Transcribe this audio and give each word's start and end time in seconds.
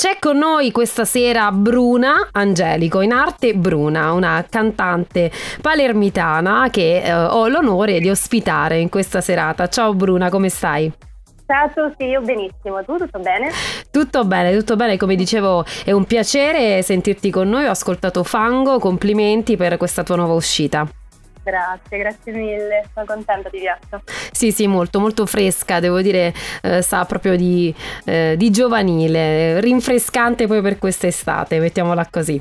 C'è 0.00 0.18
con 0.20 0.38
noi 0.38 0.70
questa 0.70 1.04
sera 1.04 1.50
Bruna 1.50 2.28
Angelico, 2.30 3.00
in 3.00 3.10
arte 3.10 3.54
Bruna, 3.54 4.12
una 4.12 4.46
cantante 4.48 5.28
palermitana 5.60 6.68
che 6.70 7.02
eh, 7.02 7.12
ho 7.12 7.48
l'onore 7.48 7.98
di 7.98 8.08
ospitare 8.08 8.78
in 8.78 8.90
questa 8.90 9.20
serata. 9.20 9.66
Ciao 9.66 9.94
Bruna, 9.94 10.30
come 10.30 10.50
stai? 10.50 10.92
Ciao, 11.44 11.92
sì, 11.98 12.04
io 12.04 12.20
benissimo. 12.20 12.84
Tu 12.84 12.96
tutto 12.96 13.18
bene? 13.18 13.50
Tutto 13.90 14.24
bene, 14.24 14.56
tutto 14.56 14.76
bene. 14.76 14.96
Come 14.96 15.16
dicevo, 15.16 15.64
è 15.84 15.90
un 15.90 16.04
piacere 16.04 16.80
sentirti 16.82 17.30
con 17.32 17.48
noi. 17.48 17.64
Ho 17.64 17.70
ascoltato 17.70 18.22
Fango, 18.22 18.78
complimenti 18.78 19.56
per 19.56 19.78
questa 19.78 20.04
tua 20.04 20.14
nuova 20.14 20.34
uscita. 20.34 20.88
Grazie, 21.48 21.96
grazie 21.96 22.32
mille, 22.32 22.84
sono 22.92 23.06
contenta 23.06 23.48
di 23.48 23.58
piaccia. 23.58 24.02
Sì, 24.30 24.52
sì, 24.52 24.66
molto, 24.66 25.00
molto 25.00 25.24
fresca, 25.24 25.80
devo 25.80 26.02
dire, 26.02 26.34
eh, 26.60 26.82
sa 26.82 27.06
proprio 27.06 27.36
di, 27.36 27.74
eh, 28.04 28.34
di 28.36 28.50
giovanile, 28.50 29.58
rinfrescante 29.58 30.46
poi 30.46 30.60
per 30.60 30.78
quest'estate, 30.78 31.58
mettiamola 31.58 32.06
così. 32.10 32.38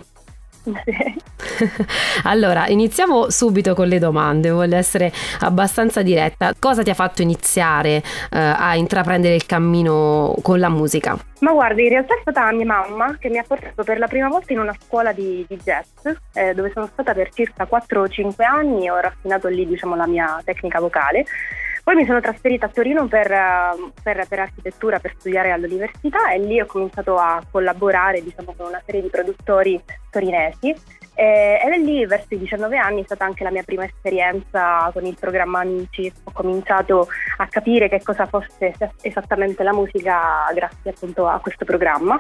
allora, 2.24 2.68
iniziamo 2.68 3.30
subito 3.30 3.74
con 3.74 3.88
le 3.88 4.00
domande, 4.00 4.50
voglio 4.50 4.76
essere 4.76 5.12
abbastanza 5.42 6.02
diretta. 6.02 6.54
Cosa 6.58 6.84
ti 6.84 6.90
ha 6.90 6.94
fatto 6.94 7.22
iniziare 7.22 7.96
eh, 8.32 8.40
a 8.40 8.76
intraprendere 8.76 9.36
il 9.36 9.46
cammino 9.46 10.36
con 10.42 10.60
la 10.60 10.70
musica? 10.70 11.18
Ma 11.40 11.52
guarda, 11.52 11.82
in 11.82 11.90
realtà 11.90 12.16
è 12.16 12.20
stata 12.22 12.52
mia 12.52 12.66
mamma 12.66 13.16
che 13.18 13.30
mi 13.30 13.38
ha 13.38 13.44
portato 13.48 13.84
per 13.84 14.00
la 14.00 14.08
prima 14.08 14.28
volta 14.28 14.54
in 14.54 14.60
una 14.60 14.76
scuola 14.80 15.12
di, 15.12 15.46
di 15.48 15.60
jazz, 15.64 16.08
eh, 16.34 16.54
dove 16.54 16.72
sono 16.74 16.88
stata 16.92 17.14
per 17.14 17.32
circa 17.32 17.68
4-5 17.70 18.44
anni 18.44 18.86
e 18.86 18.92
ho 18.92 19.00
raffinato 19.00 19.48
lì 19.48 19.66
diciamo, 19.68 19.96
la 19.96 20.08
mia 20.08 20.42
tecnica 20.44 20.80
vocale. 20.80 21.26
Poi 21.84 21.96
mi 21.96 22.06
sono 22.06 22.20
trasferita 22.20 22.66
a 22.66 22.70
Torino 22.70 23.08
per, 23.08 23.28
per, 24.04 24.26
per, 24.28 24.40
architettura, 24.40 25.00
per 25.00 25.14
studiare 25.18 25.52
all'università 25.52 26.32
e 26.32 26.40
lì 26.40 26.60
ho 26.60 26.66
cominciato 26.66 27.16
a 27.16 27.42
collaborare 27.50 28.22
diciamo, 28.22 28.54
con 28.58 28.68
una 28.68 28.82
serie 28.86 29.04
di 29.04 29.08
produttori 29.08 29.82
torinesi 30.10 30.76
eh, 31.20 31.60
ed 31.64 31.74
è 31.74 31.78
lì 31.80 32.06
verso 32.06 32.36
i 32.36 32.38
19 32.38 32.78
anni 32.78 33.02
è 33.02 33.06
stata 33.06 33.26
anche 33.26 33.44
la 33.44 33.50
mia 33.50 33.64
prima 33.64 33.84
esperienza 33.84 34.88
con 34.94 35.04
il 35.04 35.18
programma 35.20 35.62
Amici. 35.62 36.14
Ho 36.26 36.32
cominciato 36.32 37.08
a 37.38 37.48
capire 37.48 37.90
che 37.90 38.04
cosa 38.04 38.28
fosse 38.28 38.76
esattamente 39.02 39.64
la 39.64 39.74
musica 39.74 40.46
grazie 40.54 40.92
appunto 40.92 41.28
a 41.28 41.40
questo 41.40 41.66
programma. 41.66 42.20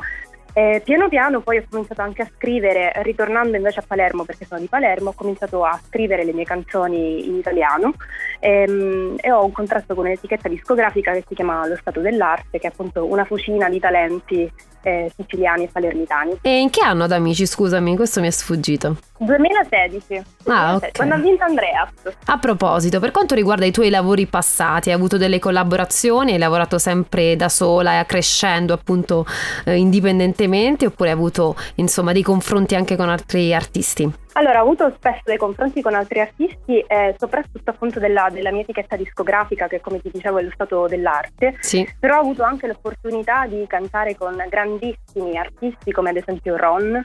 E 0.51 0.81
piano 0.83 1.07
piano 1.09 1.41
poi 1.41 1.57
ho 1.57 1.63
cominciato 1.69 2.01
anche 2.01 2.23
a 2.23 2.29
scrivere, 2.35 2.91
ritornando 3.03 3.55
invece 3.55 3.81
a 3.81 3.83
Palermo 3.85 4.25
perché 4.25 4.45
sono 4.45 4.59
di 4.59 4.65
Palermo, 4.65 5.09
ho 5.09 5.13
cominciato 5.13 5.63
a 5.63 5.79
scrivere 5.85 6.23
le 6.23 6.33
mie 6.33 6.45
canzoni 6.45 7.27
in 7.27 7.35
italiano 7.35 7.93
e, 8.39 8.63
ehm, 8.67 9.17
e 9.21 9.31
ho 9.31 9.45
un 9.45 9.51
contratto 9.51 9.93
con 9.93 10.05
un'etichetta 10.05 10.49
discografica 10.49 11.11
che 11.11 11.23
si 11.27 11.35
chiama 11.35 11.67
Lo 11.67 11.75
Stato 11.75 11.99
dell'Arte, 11.99 12.57
che 12.57 12.65
è 12.65 12.71
appunto 12.71 13.05
una 13.05 13.25
fucina 13.25 13.69
di 13.69 13.79
talenti 13.79 14.51
eh, 14.81 15.11
siciliani 15.15 15.65
e 15.65 15.67
palermitani. 15.67 16.39
E 16.41 16.59
in 16.59 16.69
che 16.69 16.83
anno 16.83 17.03
ad 17.03 17.11
Amici, 17.11 17.45
scusami, 17.45 17.95
questo 17.95 18.21
mi 18.21 18.27
è 18.27 18.31
sfuggito? 18.31 18.97
2016. 19.19 20.23
Ah, 20.45 20.75
ok. 20.75 20.95
Quando 20.95 21.15
ha 21.15 21.17
vinto 21.17 21.43
Andreas. 21.43 21.89
A 22.25 22.37
proposito, 22.37 22.99
per 22.99 23.11
quanto 23.11 23.35
riguarda 23.35 23.65
i 23.65 23.71
tuoi 23.71 23.89
lavori 23.89 24.25
passati, 24.27 24.89
hai 24.89 24.95
avuto 24.95 25.17
delle 25.17 25.39
collaborazioni? 25.39 26.33
Hai 26.33 26.37
lavorato 26.37 26.77
sempre 26.77 27.35
da 27.35 27.49
sola 27.49 27.99
e 27.99 28.05
crescendo 28.05 28.73
appunto 28.73 29.25
eh, 29.65 29.75
indipendentemente 29.75 30.85
oppure 30.85 31.09
hai 31.09 31.15
avuto 31.15 31.55
insomma 31.75 32.11
dei 32.11 32.23
confronti 32.23 32.75
anche 32.75 32.95
con 32.95 33.09
altri 33.09 33.53
artisti? 33.53 34.25
Allora, 34.37 34.59
ho 34.59 34.63
avuto 34.65 34.93
spesso 34.95 35.21
dei 35.25 35.37
confronti 35.37 35.81
con 35.81 35.95
altri 35.95 36.19
artisti, 36.19 36.79
eh, 36.81 37.15
soprattutto 37.17 37.71
appunto 37.71 37.99
della, 37.99 38.29
della, 38.31 38.51
mia 38.51 38.61
etichetta 38.61 38.95
discografica, 38.95 39.67
che 39.67 39.81
come 39.81 39.99
ti 39.99 40.11
dicevo 40.13 40.37
è 40.37 40.43
lo 40.43 40.51
stato 40.53 40.85
dell'arte, 40.87 41.55
sì. 41.59 41.87
però 41.99 42.17
ho 42.17 42.21
avuto 42.21 42.43
anche 42.43 42.67
l'opportunità 42.67 43.47
di 43.47 43.65
cantare 43.65 44.15
con 44.15 44.35
grandissimi 44.47 45.37
artisti 45.39 45.91
come 45.91 46.11
ad 46.11 46.17
esempio 46.17 46.55
Ron 46.55 47.01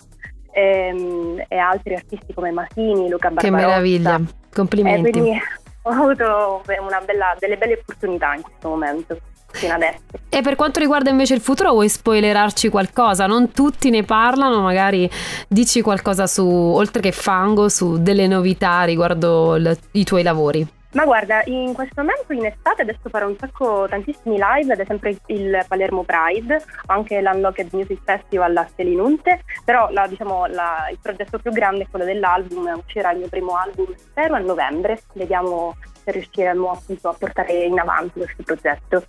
ehm, 0.50 1.44
e 1.48 1.56
altri 1.56 1.94
artisti 1.94 2.34
come 2.34 2.50
Masini, 2.50 3.08
Luca 3.08 3.30
Barbarossa. 3.30 3.41
Che 3.41 3.50
meraviglia, 3.50 4.20
complimenti. 4.53 5.08
Eh, 5.08 5.12
quindi 5.12 5.41
ho 5.84 5.91
avuto 5.91 6.62
bella, 6.66 7.34
delle 7.38 7.56
belle 7.56 7.78
opportunità 7.81 8.34
in 8.34 8.42
questo 8.42 8.69
momento 8.69 9.19
fino 9.53 9.75
adesso. 9.75 10.01
E 10.29 10.41
per 10.41 10.57
quanto 10.57 10.81
riguarda 10.81 11.11
invece 11.11 11.35
il 11.35 11.41
futuro, 11.41 11.71
vuoi 11.71 11.89
spoilerarci 11.89 12.69
qualcosa? 12.69 13.27
Non 13.27 13.53
tutti 13.53 13.91
ne 13.91 14.03
parlano, 14.03 14.61
magari 14.61 15.09
dici 15.49 15.81
qualcosa 15.81 16.27
su, 16.27 16.47
oltre 16.47 17.01
che 17.01 17.13
fango, 17.13 17.69
su 17.69 18.03
delle 18.03 18.27
novità 18.27 18.83
riguardo 18.83 19.57
l- 19.57 19.77
i 19.93 20.05
tuoi 20.05 20.23
lavori. 20.23 20.67
Ma 20.93 21.05
guarda, 21.05 21.41
in 21.47 21.73
questo 21.73 22.03
momento 22.03 22.35
in 22.35 22.45
estate 22.45 22.83
adesso 22.83 23.09
farò 23.09 23.27
un 23.27 23.37
sacco, 23.39 23.87
tantissimi 23.89 24.37
live, 24.39 24.75
ad 24.75 24.79
esempio 24.79 25.17
il 25.27 25.65
Palermo 25.67 26.05
Pride, 26.05 26.63
anche 26.87 27.23
l'Unlocked 27.23 27.71
Music 27.73 28.01
Festival 28.05 28.55
a 28.59 28.69
Selinunte, 28.77 29.43
però 29.65 29.89
la, 29.91 30.07
diciamo, 30.07 30.47
la, 30.49 30.89
il 30.91 30.99
progetto 31.01 31.39
più 31.39 31.51
grande 31.51 31.84
è 31.84 31.87
quello 31.91 32.05
dell'album, 32.05 32.83
uscirà 32.84 33.13
il 33.13 33.21
mio 33.21 33.29
primo 33.29 33.57
album, 33.57 33.87
spero 33.97 34.34
a 34.34 34.39
novembre, 34.39 35.01
vediamo 35.15 35.77
se 36.05 36.11
riusciremo 36.11 36.71
appunto 36.71 37.09
a 37.09 37.15
portare 37.19 37.53
in 37.65 37.79
avanti 37.79 38.19
questo 38.19 38.43
progetto. 38.43 39.05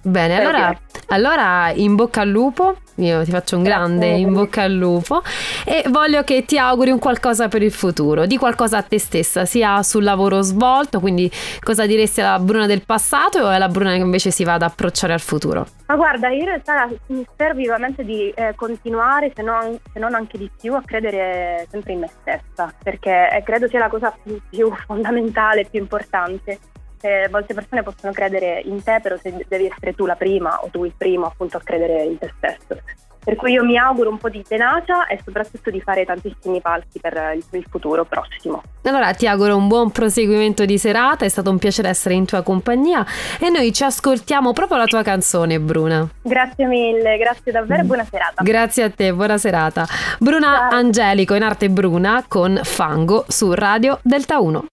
Bene, 0.00 0.38
allora, 0.38 0.78
allora, 1.08 1.72
in 1.74 1.96
bocca 1.96 2.20
al 2.20 2.28
lupo, 2.28 2.76
io 2.96 3.24
ti 3.24 3.30
faccio 3.32 3.56
un 3.56 3.64
grande 3.64 4.06
in 4.06 4.32
bocca 4.32 4.62
al 4.62 4.72
lupo 4.72 5.22
e 5.64 5.82
voglio 5.88 6.22
che 6.22 6.44
ti 6.44 6.56
auguri 6.56 6.90
un 6.90 7.00
qualcosa 7.00 7.48
per 7.48 7.62
il 7.62 7.72
futuro, 7.72 8.24
di 8.24 8.36
qualcosa 8.36 8.78
a 8.78 8.82
te 8.82 8.98
stessa, 8.98 9.44
sia 9.44 9.82
sul 9.82 10.04
lavoro 10.04 10.40
svolto, 10.42 11.00
quindi 11.00 11.30
cosa 11.60 11.84
diresti 11.84 12.20
alla 12.20 12.38
Bruna 12.38 12.66
del 12.66 12.84
passato 12.84 13.40
o 13.40 13.48
alla 13.48 13.68
Bruna 13.68 13.92
che 13.92 13.98
invece 13.98 14.30
si 14.30 14.44
va 14.44 14.54
ad 14.54 14.62
approcciare 14.62 15.12
al 15.12 15.20
futuro? 15.20 15.66
Ma 15.86 15.96
guarda, 15.96 16.28
io 16.28 16.40
in 16.40 16.46
realtà 16.46 16.88
mi 17.06 17.26
spero 17.32 17.54
vivamente 17.54 18.04
di 18.04 18.30
eh, 18.30 18.52
continuare, 18.54 19.32
se 19.34 19.42
non, 19.42 19.78
se 19.92 19.98
non, 19.98 20.14
anche 20.14 20.38
di 20.38 20.50
più, 20.60 20.74
a 20.74 20.82
credere 20.84 21.66
sempre 21.70 21.92
in 21.92 22.00
me 22.00 22.10
stessa, 22.20 22.72
perché 22.82 23.30
eh, 23.32 23.42
credo 23.42 23.66
sia 23.68 23.80
la 23.80 23.88
cosa 23.88 24.14
più, 24.22 24.40
più 24.48 24.72
fondamentale, 24.86 25.66
più 25.68 25.80
importante 25.80 26.58
eh, 27.00 27.28
molte 27.30 27.54
persone 27.54 27.82
possono 27.82 28.12
credere 28.12 28.60
in 28.64 28.82
te, 28.82 29.00
però 29.02 29.16
se 29.16 29.44
devi 29.48 29.66
essere 29.66 29.94
tu 29.94 30.06
la 30.06 30.16
prima 30.16 30.62
o 30.62 30.68
tu 30.70 30.84
il 30.84 30.94
primo 30.96 31.26
appunto 31.26 31.56
a 31.56 31.60
credere 31.62 32.02
in 32.04 32.18
te 32.18 32.32
stesso. 32.36 32.80
Per 33.28 33.36
cui 33.36 33.52
io 33.52 33.62
mi 33.62 33.76
auguro 33.76 34.08
un 34.08 34.16
po' 34.16 34.30
di 34.30 34.42
tenacia 34.42 35.06
e 35.06 35.20
soprattutto 35.22 35.70
di 35.70 35.82
fare 35.82 36.06
tantissimi 36.06 36.62
palchi 36.62 36.98
per 36.98 37.34
il, 37.34 37.44
il 37.50 37.66
futuro 37.68 38.06
prossimo. 38.06 38.62
Allora 38.84 39.12
ti 39.12 39.26
auguro 39.26 39.54
un 39.54 39.68
buon 39.68 39.90
proseguimento 39.90 40.64
di 40.64 40.78
serata, 40.78 41.26
è 41.26 41.28
stato 41.28 41.50
un 41.50 41.58
piacere 41.58 41.90
essere 41.90 42.14
in 42.14 42.24
tua 42.24 42.42
compagnia 42.42 43.04
e 43.38 43.50
noi 43.50 43.70
ci 43.74 43.84
ascoltiamo 43.84 44.54
proprio 44.54 44.78
la 44.78 44.86
tua 44.86 45.02
canzone 45.02 45.60
Bruna. 45.60 46.08
Grazie 46.22 46.64
mille, 46.64 47.18
grazie 47.18 47.52
davvero, 47.52 47.82
buona 47.84 48.04
serata. 48.04 48.42
Grazie 48.42 48.84
a 48.84 48.90
te, 48.90 49.12
buona 49.12 49.36
serata. 49.36 49.86
Bruna 50.18 50.68
Ciao. 50.70 50.78
Angelico 50.78 51.34
in 51.34 51.42
arte 51.42 51.68
Bruna 51.68 52.24
con 52.26 52.58
Fango 52.62 53.26
su 53.28 53.52
Radio 53.52 53.98
Delta 54.02 54.40
1. 54.40 54.68